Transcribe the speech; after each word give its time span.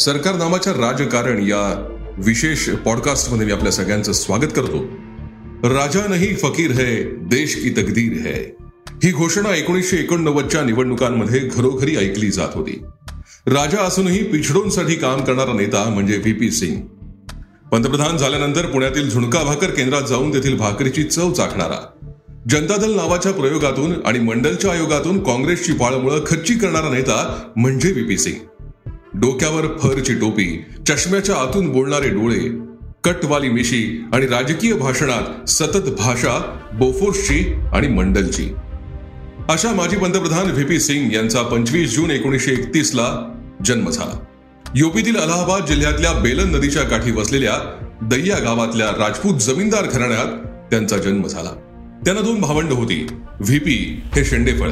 सरकार 0.00 0.34
नामाच्या 0.34 0.72
राजकारण 0.72 1.42
या 1.42 1.88
विशेष 2.18 2.68
पॉडकास्टमध्ये 2.68 3.46
मी 3.46 3.52
आपल्या 3.52 3.72
सगळ्यांचं 3.72 4.12
स्वागत 4.12 4.52
करतो. 4.56 4.82
राजा 5.68 6.06
नाही 6.08 6.34
फकीर 6.34 6.70
है 6.70 7.02
देश 7.04 7.54
की 7.54 7.70
तकदीर 7.70 8.12
है. 8.12 8.42
ही 9.04 9.12
घोषणा 9.12 9.54
एकोणीसशे 9.54 9.96
एकोणनव्वदच्या 9.96 10.62
निवडणुकांमध्ये 10.62 11.40
घरोघरी 11.40 11.96
ऐकली 11.96 12.30
जात 12.30 12.48
होती. 12.54 12.82
राजा 13.46 13.82
असूनही 13.82 14.22
पिछडोंसाठी 14.22 14.94
काम 14.94 15.20
करणारा 15.20 15.52
नेता 15.52 15.88
म्हणजे 15.88 16.16
व्ही 16.16 16.32
पी 16.32 16.50
सिंग. 16.50 16.80
पंतप्रधान 17.72 18.16
झाल्यानंतर 18.16 18.66
पुण्यातील 18.66 19.10
झुणका 19.10 19.42
भाकर 19.42 19.70
केंद्रात 19.70 20.02
जाऊन 20.02 20.34
तेथील 20.34 20.56
भाकरीची 20.56 21.02
चव 21.02 21.32
चाखणारा. 21.32 21.86
जनता 22.50 22.76
दल 22.76 22.94
नावाच्या 22.94 23.32
प्रयोगातून 23.32 23.92
आणि 24.06 24.18
मंडलच्या 24.18 24.72
आयोगातून 24.72 25.24
काँग्रेसची 25.24 25.72
पाळमुळं 25.72 26.20
खच्ची 26.26 26.54
करणारा 26.54 26.88
नेता 26.88 27.42
म्हणजे 27.56 27.92
व्ही 27.92 28.02
पी 28.02 28.18
सिंग. 28.18 28.36
डोक्यावर 29.20 29.66
फरची 29.82 30.14
टोपी 30.14 30.64
चष्म्याच्या 30.88 31.34
आतून 31.34 31.72
बोलणारे 31.72 32.08
डोळे 32.08 32.38
कटवाली 33.04 33.48
मिशी 33.48 34.04
आणि 34.12 34.26
राजकीय 34.26 34.72
भाषणात 34.72 35.48
सतत 35.50 35.88
भाषा 35.98 36.60
बोफोर्सची 36.72 37.52
आणि 37.72 37.88
मंडलची. 37.88 38.48
अशा 39.48 39.72
माजी 39.74 39.96
पंतप्रधान 39.96 40.50
व्ही 40.50 40.64
पी 40.64 40.80
सिंग 40.80 41.12
यांचा 41.12 41.42
पंचवीस 41.42 41.96
जून 41.96 42.10
एकोणीसशे 42.10 42.52
एकतीस 42.52 42.94
ला 42.94 43.34
जन्म 43.64 43.90
झाला. 43.90 44.24
युपीतील 44.74 45.16
अलाहाबाद 45.16 45.66
जिल्ह्यातल्या 45.66 46.12
बेलन 46.12 46.56
नदीच्या 46.56 46.82
काठी 46.82 47.10
वसलेल्या 47.10 47.86
दैया 48.02 48.38
गावातल्या 48.38 48.86
राजपूत 48.86 49.34
जमीनदार 49.34 49.86
घराण्यात 49.86 50.26
त्यांचा 50.70 50.96
जन्म 50.96 51.26
झाला. 51.26 51.50
त्यांना 52.04 52.22
दोन 52.22 52.40
भावंड 52.40 52.72
होती 52.72 53.06
व्हीपी 53.40 54.02
हे 54.14 54.24
शेंडेफळ. 54.24 54.70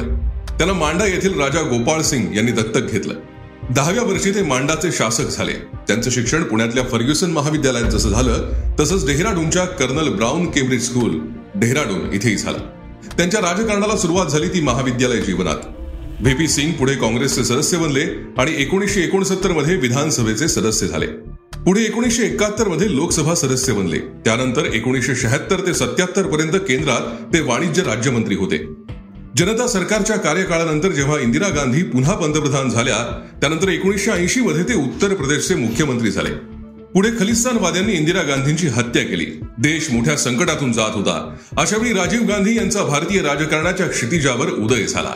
त्यांना 0.57 0.73
मांडा 0.73 1.05
येथील 1.05 1.39
राजा 1.39 1.61
गोपाळ 1.61 2.01
सिंग 2.01 2.35
यांनी 2.35 2.51
दत्तक 2.51 2.91
घेतलं. 2.91 3.13
दहाव्या 3.75 4.03
वर्षी 4.03 4.31
ते 4.35 4.41
मांडाचे 4.41 4.91
शासक 4.91 5.27
झाले. 5.27 5.53
त्यांचं 5.87 6.09
शिक्षण 6.09 6.43
पुण्यातल्या 6.43 6.83
फर्ग्युसन 6.83 7.31
महाविद्यालयात 7.31 7.91
जसं 7.91 8.09
झालं 8.09 8.51
तसंच 8.79 9.07
डेहराडूनच्या 9.07 9.65
Colonel 9.65 10.09
Brown 10.09 10.51
Cambridge 10.51 10.83
School 10.83 11.19
Dehradun 11.55 12.13
इथेही 12.13 12.35
झालं. 12.35 12.57
त्यांच्या 13.17 13.41
राजकारणाला 13.41 13.97
सुरुवात 13.97 14.25
झाली 14.25 14.47
ती 14.47 14.61
महाविद्यालय 14.61 15.21
जीवनात. 15.21 15.55
व्हीपी 16.19 16.47
सिंग 16.47 16.71
पुढे 16.71 16.93
काँग्रेसचे 16.93 17.43
सदस्य 17.43 17.77
बनले 17.77 18.03
आणि 18.37 18.51
एकोणीसशे 18.57 19.01
एकोणसत्तरमध्ये 19.01 19.75
विधानसभेचे 19.75 20.47
सदस्य 20.47 20.87
झाले. 20.87 21.07
पुढे 21.65 21.81
एकोणीसशे 21.81 22.23
एकाहत्तरमध्ये 22.23 22.95
लोकसभा 22.95 23.35
सदस्य 23.35 23.73
बनले. 23.73 23.99
त्यानंतर 23.99 24.65
एकोणीसशे 24.73 25.15
शहात्तर 25.15 25.59
ते 25.67 25.73
सत्याहत्तर 25.73 26.27
पर्यंत 26.27 26.53
केंद्रात 26.53 27.33
ते 27.33 27.41
वाणिज्य 27.41 27.83
राज्यमंत्री 27.83 28.35
होते. 28.35 28.57
जनता 29.37 29.67
सरकारच्या 29.67 30.17
कार्यकाळानंतर 30.17 30.89
जेव्हा 30.89 31.19
इंदिरा 31.19 31.47
गांधी 31.47 31.83
पुन्हा 31.83 32.13
पंतप्रधान 32.15 32.69
झाल्या 32.69 33.23
त्यानंतर 33.41 33.69
एकोणीसशे 33.69 34.11
ऐंशी 34.11 34.41
मध्ये 34.41 34.63
ते 34.63 34.73
उत्तर 34.73 35.13
प्रदेशचे 35.13 35.55
मुख्यमंत्री 35.55 36.11
झाले. 36.11 36.29
पुढे 36.93 37.09
खलिस्तानवाद्यांनी 37.19 37.93
इंदिरा 37.93 38.21
गांधींची 38.21 38.67
हत्या 38.67 39.03
केली. 39.03 39.25
देश 39.57 39.91
मोठ्या 39.91 40.17
संकटातून 40.17 40.71
जात 40.71 40.95
होता. 40.95 41.35
अशावेळी 41.57 41.93
राजीव 41.93 42.21
गांधी 42.21 42.57
यांचा 42.57 42.83
भारतीय 42.83 43.21
राजकारणाच्या 43.21 43.87
क्षितिजावर 43.87 44.49
उदय 44.49 44.85
झाला. 44.85 45.13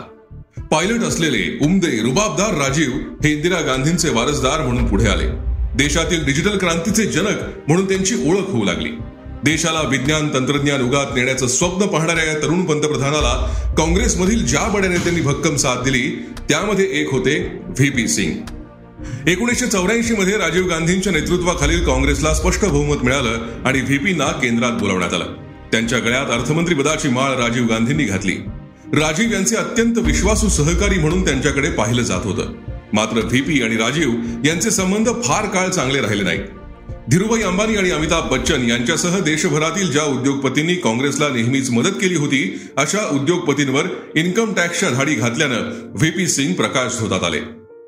पायलट 0.71 1.03
असलेले 1.03 1.65
उमदे 1.65 2.01
रुबाबदार 2.01 2.57
राजीव 2.57 2.91
हे 3.23 3.31
इंदिरा 3.31 3.61
गांधींचे 3.61 4.09
वारसदार 4.09 4.61
म्हणून 4.61 4.87
पुढे 4.87 5.07
आले. 5.07 5.27
देशातील 5.75 6.25
डिजिटल 6.25 6.57
क्रांतीचे 6.57 7.05
जनक 7.05 7.37
म्हणून 7.67 7.87
त्यांची 7.87 8.15
ओळख 8.29 8.49
होऊ 8.49 8.63
लागली. 8.63 8.89
देशाला 9.43 9.81
विज्ञान 9.81 10.29
तंत्रज्ञान 10.33 10.81
उगात 10.81 11.05
नेण्याचं 11.15 11.47
स्वप्न 11.47 11.85
पाहणाऱ्या 11.85 12.23
या 12.23 12.33
तरुण 12.33 12.61
पंतप्रधानाला 12.65 13.33
काँग्रेसमधील 13.77 14.45
ज्या 14.45 14.67
बड्या 14.67 14.89
नेत्यांनी 14.89 15.21
भक्कम 15.21 15.55
साथ 15.55 15.83
दिली 15.83 16.25
त्यामध्ये 16.49 16.89
एक 16.91 17.11
होते 17.11 17.59
व्ही 17.67 17.89
पी 17.89 18.07
सिंग. 18.07 18.33
एकोणीसशे 19.27 19.67
चौऱ्याऐंशी 19.67 20.13
मध्ये 20.13 20.37
राजीव 20.37 20.67
गांधींच्या 20.67 21.13
नेतृत्वाखालील 21.13 21.85
काँग्रेसला 21.85 22.33
स्पष्ट 22.33 22.65
बहुमत 22.65 23.03
मिळालं 23.03 23.37
आणि 23.65 23.81
व्हीपींना 23.81 24.25
केंद्रात 24.25 24.71
बोलावण्यात 24.71 25.13
आलं. 25.13 25.25
त्यांच्या 25.71 25.99
गळ्यात 25.99 26.31
अर्थमंत्री 26.31 26.75
पदाची 26.75 27.09
माळ 27.09 27.35
राजीव 27.35 27.65
गांधींनी 27.65 28.03
घातली. 28.03 28.33
राजीव 28.93 29.33
यांचे 29.33 29.55
अत्यंत 29.55 29.97
विश्वासू 29.97 30.49
सहकारी 30.49 30.99
म्हणून 30.99 31.25
त्यांच्याकडे 31.25 31.69
पाहिलं 31.69 32.01
जात 32.01 32.21
होतं. 32.23 32.53
मात्र 32.93 33.19
व्हीपी 33.25 33.61
आणि 33.61 33.75
राजीव 33.75 34.09
यांचे 34.45 34.71
संबंध 34.71 35.09
फार 35.23 35.45
काळ 35.45 35.69
चांगले 35.69 36.01
राहिले 36.01 36.23
नाहीत. 36.23 36.60
धीरुभाई 37.09 37.41
अंबानी 37.41 37.75
आणि 37.75 37.91
अमिताभ 37.91 38.31
बच्चन 38.31 38.69
यांच्यासह 38.69 39.19
देशभरातील 39.19 39.91
ज्या 39.91 40.03
उद्योगपतींनी 40.03 40.75
काँग्रेसला 40.75 41.29
नेहमीच 41.29 41.69
मदत 41.69 41.89
केली 41.89 42.15
होती 42.15 42.61
अशा 42.77 43.09
उद्योगपतींवर 43.11 43.83
इन्कम 44.15 44.53
टॅक्सच्या 44.53 44.89
धाडी 44.89 45.13
घातल्यानं 45.15 45.89
व्हीपी 45.97 46.27
सिंग 46.27 46.53
प्रकाश 46.53 46.99
धोतात 46.99 47.23
आले. 47.23 47.39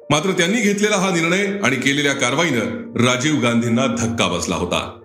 मात्र 0.09 0.31
त्यांनी 0.31 0.61
घेतलेला 0.61 0.95
हा 0.95 1.09
निर्णय 1.09 1.59
आणि 1.63 1.75
केलेल्या 1.75 2.13
कारवाईनं 2.13 2.59
राजीव 3.05 3.35
गांधींना 3.35 3.87
धक्का 3.87 4.27
बसला 4.27 4.55
होता. 4.55 4.99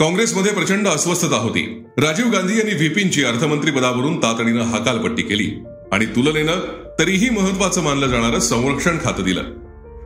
काँग्रेसमध्ये 0.00 0.52
प्रचंड 0.52 0.88
अस्वस्थता 0.88 1.36
होती. 1.36 1.84
राजीव 1.98 2.26
गांधी 2.26 2.58
यांनी 2.58 2.74
व्हीपींची 2.74 3.24
अर्थमंत्री 3.24 3.70
पदावरून 3.70 4.18
तातडीनं 4.18 4.62
हकालपट्टी 4.62 5.22
केली 5.22 5.64
आणि 5.92 6.06
तुलनेनं 6.06 6.56
तरीही 6.98 7.30
महत्वाचं 7.30 7.82
मानलं 7.82 8.06
जाणारं 8.06 8.38
संरक्षण 8.38 8.98
खातं 9.04 9.22
दिलं. 9.22 9.42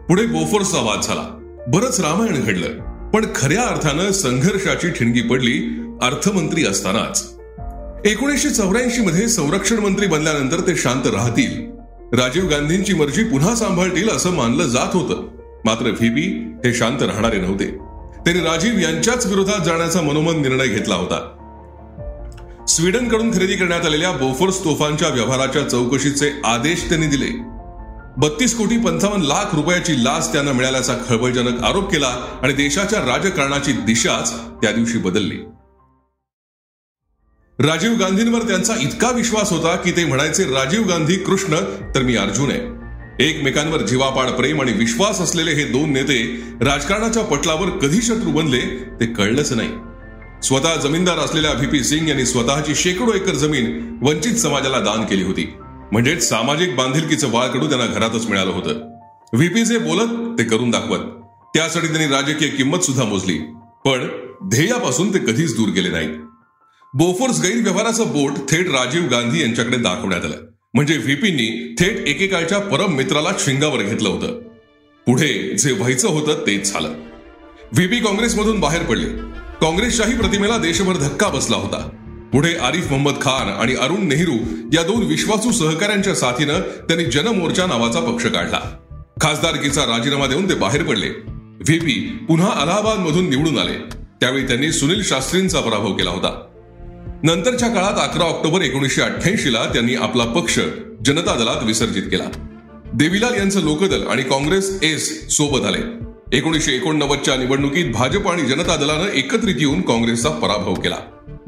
पुढे 0.08 0.26
बोफोर्सचा 0.26 0.78
वाद 0.78 1.00
झाला. 1.02 1.24
बरंच 1.68 2.00
रामायण 2.00 2.44
घडलं. 2.44 2.89
पण 3.14 3.26
खऱ्या 3.34 3.62
अर्थानं 3.62 4.12
संघर्षाची 4.12 4.90
ठिणगी 4.90 5.20
पडली 5.20 5.82
अर्थमंत्री 6.02 6.64
असतानाच. 6.66 7.30
एकोणीसशे 8.04 8.50
चौऱ्याऐंशी 8.50 9.02
मध्ये 9.02 9.28
संरक्षण 9.28 9.78
मंत्री 9.78 10.06
बनल्यानंतर 10.06 10.60
ते 10.60 10.76
शांत 10.76 11.06
राहतील. 11.06 11.70
राजीव 12.18 12.46
गांधींची 12.48 12.94
मर्जी 12.94 13.22
पुन्हा 13.22 13.54
सांभाळतील 13.54 14.08
असं 14.08 14.32
मानलं 14.32 14.66
जात 14.66 14.96
होतं. 14.96 15.28
मात्र 15.64 15.86
व्हीबी 15.86 16.52
हे 16.64 16.74
शांत 16.74 17.02
राहणारे 17.02 17.38
नव्हते. 17.38 17.66
त्यांनी 18.24 18.40
राजीव 18.40 18.78
यांच्याच 18.78 19.26
विरोधात 19.26 19.64
जाण्याचा 19.64 20.00
मनोमन 20.00 20.42
निर्णय 20.42 20.66
घेतला 20.66 20.94
होता. 20.94 21.36
स्वीडनकडून 22.68 23.30
खरेदी 23.30 23.54
करण्यात 23.54 23.86
आलेल्या 23.86 24.12
बोफोर्स 24.12 24.64
तोफांच्या 24.64 25.08
व्यवहाराच्या 25.08 25.68
चौकशीचे 25.68 26.32
आदेश 26.44 26.88
त्यांनी 26.88 27.06
दिले. 27.06 27.59
बत्तीस 28.20 28.54
कोटी 28.54 28.76
पंचावन्न 28.78 29.24
लाख 29.24 29.54
रुपयाची 29.54 29.92
लाच 30.04 30.32
त्यांना 30.32 30.52
मिळाल्याचा 30.52 30.94
खळबळजनक 31.08 31.62
आरोप 31.64 31.90
केला 31.92 32.08
आणि 32.42 32.52
देशाच्या 32.52 32.98
राजकारणाची 33.00 33.72
दिशाच 33.72 34.32
त्या 34.62 34.72
दिवशी 34.72 34.98
बदलली. 34.98 35.36
राजीव 37.58 37.92
गांधींवर 37.92 38.42
त्यांचा 38.42 38.74
इतका 38.80 39.10
विश्वास 39.10 39.52
होता 39.52 39.74
की 39.76 39.90
ते 39.90 40.04
म्हणायचे 40.04 40.44
राजीव 40.44 40.82
गांधी 40.82 41.16
कृष्ण 41.16 41.60
तर 41.94 42.02
मी 42.02 42.16
अर्जुन 42.16 42.50
आहे. 42.50 42.60
एकमेकांवर 43.28 43.82
जीवापाड 43.82 44.30
प्रेम 44.30 44.60
आणि 44.60 44.72
विश्वास 44.72 45.20
असलेले 45.20 45.52
हे 45.52 45.64
दोन 45.64 45.92
नेते 45.92 46.20
राजकारणाच्या 46.62 47.24
पटलावर 47.24 47.70
कधी 47.78 48.02
शत्रू 48.02 48.32
बनले 48.32 48.60
ते 49.00 49.06
कळलंच 49.06 49.52
नाही. 49.52 49.70
स्वतः 50.42 50.76
जमीनदार 50.76 51.18
असलेल्या 51.18 51.52
व्ही 51.52 51.84
सिंग 51.84 52.08
यांनी 52.08 52.26
स्वतःची 52.26 52.74
शेकडो 52.74 53.12
एकर 53.12 53.34
जमीन 53.36 53.98
वंचित 54.02 54.34
समाजाला 54.34 54.80
दान 54.80 55.04
केली 55.04 55.22
होती. 55.22 55.52
म्हणजेच 55.92 56.28
सामाजिक 56.28 56.76
बांधिलकीचं 56.76 57.30
वाळकडू 57.30 57.68
त्यांना 57.68 57.86
घरातच 57.86 58.26
मिळालं 58.26 58.50
होतं. 58.50 58.96
व्हीपी 59.32 59.64
जे 59.64 59.78
बोलत 59.78 60.38
ते 60.38 60.44
करून 60.44 60.70
दाखवत. 60.70 60.98
त्यासाठी 61.54 61.86
त्यांनी 61.86 62.14
राजकीय 62.14 62.48
किंमत 62.48 62.78
सुद्धा 62.78 63.04
मोजली. 63.04 63.38
पण 63.84 64.08
ध्येयापासून 64.48 65.14
ते 65.14 65.18
कधीच 65.18 65.56
दूर 65.56 65.68
गेले 65.68 65.88
नाहीत. 65.88 66.16
बोफोर्स 66.94 67.42
गैरव्यवहाराचं 67.42 68.12
बोट 68.12 68.32
थेट 68.50 68.68
राजीव 68.68 69.02
गांधी 69.02 69.42
यांच्याकडे 69.42 69.76
दाखवण्यात 69.76 70.24
आलं. 70.24 70.36
म्हणजे 70.74 70.96
व्हीपींनी 70.96 71.74
थेट 71.78 72.08
एकेकाळच्या 72.08 72.58
परम 72.58 72.92
मित्राला 72.92 73.30
शिंगावर 73.38 73.82
घेतलं 73.82 74.08
होतं. 74.08 74.26
पुढे 75.06 75.56
जे 75.58 75.72
व्हायचं 75.72 76.08
होतं 76.08 76.34
तेच 76.46 76.72
झालं. 76.72 76.88
व्हीपी 77.72 77.98
काँग्रेसमधून 77.98 78.60
बाहेर 78.60 78.82
पडले. 78.82 79.08
काँग्रेसच्याही 79.60 80.16
प्रतिमेला 80.16 80.58
देशभर 80.58 80.96
धक्का 80.96 81.28
बसला 81.28 81.56
होता. 81.56 81.99
पुढे 82.32 82.56
आरिफ 82.56 82.90
मोहम्मद 82.90 83.14
खान 83.14 83.48
आणि 83.48 83.74
अरुण 83.74 84.08
नेहरू 84.08 84.34
या 84.72 84.82
दोन 84.82 85.02
विश्वासू 85.02 85.52
सहकाऱ्यांच्या 85.52 86.14
साथीनं 86.14 86.60
त्यांनी 86.60 87.04
जनमोर्चा 87.04 87.66
नावाचा 87.66 88.00
पक्ष 88.00 88.26
काढला. 88.26 88.76
खासदारकीचा 89.20 89.82
राजीनामा 89.82 90.26
देऊन 90.26 90.48
ते 90.48 90.54
बाहेर 90.54 90.82
पडले. 90.82 91.08
व्हीपी 91.08 92.24
पुन्हा 92.28 92.60
अलाहाबाद 92.60 92.98
मधून 92.98 93.30
निवडून 93.30 93.58
आले. 93.58 93.74
त्यावेळी 94.20 94.46
त्यांनी 94.46 94.72
सुनील 94.72 95.02
शास्त्रींचा 95.02 95.60
पराभव 95.60 95.92
केला 95.92 96.10
होता. 96.10 96.46
नंतरच्या 97.22 97.68
काळात 97.68 98.08
अकरा 98.08 98.24
ऑक्टोबर 98.24 98.62
एकोणीसशे 98.62 99.02
अठ्ठ्याऐंशी 99.02 99.52
ला 99.52 99.64
त्यांनी 99.64 99.94
आपला 99.94 100.24
पक्ष 100.24 100.58
जनता 101.04 101.34
दलात 101.36 101.64
विसर्जित 101.64 102.02
केला. 102.02 102.24
देवीलाल 102.94 103.34
यांचं 103.34 103.60
लोकदल 103.60 104.06
आणि 104.06 104.22
काँग्रेस 104.22 104.78
एस 104.82 105.30
सोबत 105.30 105.66
आले. 105.66 105.78
एकोणीसशे 106.32 106.72
एकोणनव्वदच्या 106.72 107.36
निवडणुकीत 107.36 107.92
भाजप 107.92 108.28
आणि 108.28 108.42
जनता 108.42 108.76
दलानं 108.76 109.08
एकत्रित 109.14 109.54
येऊन 109.58 109.80
काँग्रेसचा 109.80 110.28
पराभव 110.28 110.74
केला. 110.74 110.96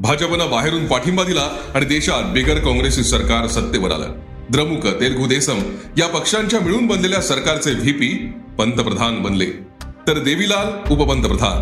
भाजपनं 0.03 0.49
बाहेरून 0.51 0.87
पाठिंबा 0.87 1.23
दिला 1.23 1.71
आणि 1.75 1.85
देशात 1.85 2.23
बिगर 2.33 2.57
काँग्रेसी 2.57 3.03
सरकार 3.03 3.47
सत्तेवर 3.47 3.91
आलं. 3.91 4.15
द्रमुक 4.49 4.87
तेलगू 4.87 5.27
देसम 5.27 5.59
या 5.97 6.07
पक्षांच्या 6.07 6.59
मिळून 6.59 6.87
बनलेल्या 6.87 7.21
सरकारचे 7.21 7.71
व्हीपी 7.71 8.07
पंतप्रधान 8.57 9.21
बनले. 9.21 9.45
तर 10.07 10.19
देवीलाल 10.19 10.93
उपपंतप्रधान. 10.93 11.61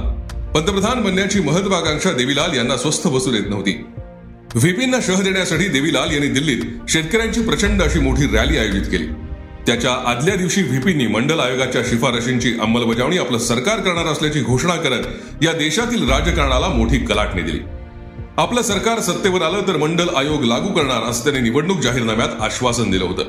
पंतप्रधान 0.52 1.04
बनण्याची 1.04 1.40
महत्वाकांक्षा 1.40 2.12
देवीलाल 2.12 2.58
यांना 2.58 2.78
स्वस्थ 2.78 3.08
बसू 3.08 3.32
देत 3.32 3.50
नव्हती. 3.50 3.86
व्हीपींना 4.56 4.98
शह 5.02 5.22
देण्यासाठी 5.22 5.68
देवीलाल 5.68 6.12
यांनी 6.12 6.28
दिल्लीत 6.28 6.62
शेतकऱ्यांची 6.90 7.42
प्रचंड 7.42 7.84
अशी 7.84 8.00
मोठी 8.00 8.26
रॅली 8.26 8.58
आयोजित 8.58 8.92
केली. 8.92 9.08
त्याच्या 9.68 9.92
आदल्या 9.92 10.36
दिवशी 10.36 10.62
व्हीपींनी 10.62 11.08
मंडल 11.08 11.40
आयोगाच्या 11.40 11.82
शिफारशींची 11.90 12.54
अंमलबजावणी 12.62 13.18
आपलं 13.18 13.38
सरकार 13.38 13.80
करणार 13.80 14.06
असल्याची 14.06 14.42
घोषणा 14.42 14.76
करत 14.76 15.04
या 15.42 15.52
देशातील 15.52 16.10
राजकारणाला 16.10 16.68
मोठी 16.68 16.98
कलाटणी 16.98 17.42
दिली. 17.42 17.60
आपलं 18.38 18.62
सरकार 18.62 19.00
सत्तेवर 19.00 19.42
आलं 19.42 19.62
तर 19.68 19.78
मंडल 19.78 20.10
आयोग 20.16 20.44
लागू 20.44 20.68
करणार 20.68 21.04
असं 21.04 21.24
त्यांनी 21.24 21.50
निवडणूक 21.50 21.80
जाहीरनाम्यात 21.80 22.30
आश्वासन 22.42 22.90
दिलं 22.90 23.06
होतं. 23.06 23.24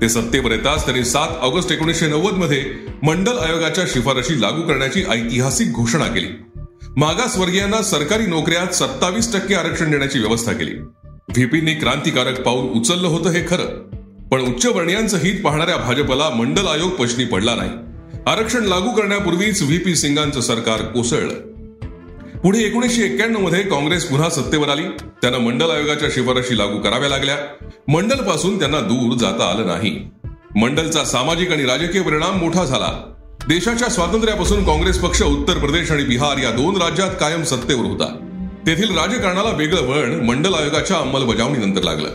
ते 0.00 0.08
सत्तेवर 0.08 0.50
येताच 0.50 0.84
त्यांनी 0.84 1.04
सात 1.04 1.28
ऑगस्ट 1.40 1.72
एकोणीसशे 1.72 2.06
नव्वदमध्ये 2.06 2.64
मंडल 3.02 3.38
आयोगाच्या 3.38 3.84
शिफारशी 3.88 4.40
लागू 4.40 4.62
करण्याची 4.62 5.02
ऐतिहासिक 5.10 5.72
घोषणा 5.72 6.06
केली. 6.06 6.60
मागासवर्गीयांना 6.96 7.82
सरकारी 7.82 8.26
नोकऱ्यात 8.26 8.74
सत्तावीस 8.74 9.32
टक्के 9.32 9.54
आरक्षण 9.54 9.90
देण्याची 9.90 10.18
व्यवस्था 10.18 10.52
केली. 10.52 10.74
व्हीपींनी 11.04 11.74
क्रांतिकारक 11.74 12.40
पाऊल 12.40 12.68
उचललं 12.68 13.08
होतं 13.08 13.30
हे 13.30 13.40
खरं. 13.48 13.90
पण 14.28 14.40
उच्च 14.40 14.66
वर्णीयांचं 14.66 15.16
हित 15.16 15.44
पाहणाऱ्या 15.44 15.76
भाजपला 15.76 16.30
मंडल 16.30 16.66
आयोग 16.66 16.90
पश्नी 16.90 17.24
पडला 17.24 17.54
नाही. 17.54 17.70
आरक्षण 18.26 18.64
लागू 18.64 18.90
करण्यापूर्वीच 18.90 19.62
व्हीपी 19.62 19.94
सिंगांचं 19.94 20.40
सरकार 20.40 20.82
कोसळलं. 20.82 21.47
पुढे 22.42 22.58
एकोणीसशे 22.58 23.02
एक्क्याण्णवमध्ये 23.02 23.62
काँग्रेस 23.62 24.04
पुन्हा 24.04 24.30
सत्तेवर 24.30 24.68
आली. 24.68 24.82
त्यांना 25.22 25.38
मंडल 25.38 25.70
आयोगाच्या 25.70 26.08
शिफारशी 26.12 26.58
लागू 26.58 26.78
कराव्या 26.78 27.08
लागल्या. 27.08 27.36
मंडलपासून 27.88 28.58
त्यांना 28.58 28.80
दूर 28.80 29.16
जाता 29.16 29.44
आलं 29.44 29.66
नाही. 29.66 30.10
मंडलचा 30.56 31.04
सामाजिक 31.04 31.52
आणि 31.52 31.64
राजकीय 31.64 32.02
परिणाम 32.02 32.38
मोठा 32.38 32.64
झाला. 32.64 33.14
देशाच्या 33.48 33.88
स्वातंत्र्यापासून 33.88 34.64
काँग्रेस 34.64 34.98
पक्ष 34.98 35.22
उत्तर 35.22 35.58
प्रदेश 35.58 35.90
आणि 35.90 36.04
बिहार 36.04 36.38
या 36.38 36.50
दोन 36.50 36.82
राज्यात 36.82 37.10
कायम 37.20 37.42
सत्तेवर 37.42 37.84
होता. 37.84 38.16
तेथील 38.66 38.98
राजकारणाला 38.98 39.50
वेगळं 39.50 39.82
वळण 39.82 40.14
मंडल 40.14 40.54
आयोगाच्या 40.54 40.96
अंमलबजावणीनंतर 40.96 41.82
लागलं. 41.82 42.08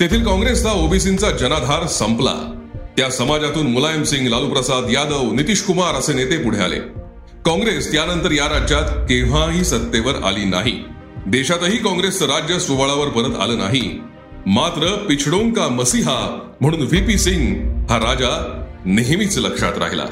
तेथील 0.00 0.24
काँग्रेसचा 0.24 0.72
ओबीसींचा 0.72 1.30
जनाधार 1.30 1.86
संपला. 1.86 2.64
त्या 2.96 3.10
समाजातून 3.10 3.66
मुलायम 3.66 4.02
सिंग 4.02 4.26
लालू 4.26 4.48
प्रसाद 4.48 4.84
यादव 4.90 5.32
नितीश 5.32 5.62
कुमार 5.62 5.94
असे 5.94 6.12
नेते 6.12 6.36
पुढे 6.36 6.58
आले. 6.58 7.01
काँग्रेस 7.46 7.92
त्यानंतर 7.92 8.32
या 8.32 8.48
राज्यात 8.48 8.82
केव्हाही 8.82 9.64
सत्तेवर 9.64 10.14
आली 10.14 10.44
नाही. 10.44 10.84
देशातही 11.26 11.76
काँग्रेसचं 11.76 12.26
राज्य 12.26 12.58
सुवाळावर 12.58 13.08
परत 13.08 13.40
आलं 13.40 13.58
नाही. 13.58 14.00
मात्र 14.46 15.06
पिछडोंका 15.08 15.68
मसीहा 15.68 16.48
म्हणून 16.60 16.80
व्ही 16.80 17.06
पी 17.06 17.18
सिंग 17.18 17.54
हा 17.90 17.98
राजा 17.98 18.64
नेहमीच 18.84 19.38
लक्षात 19.38 19.78
राहिला. 19.78 20.04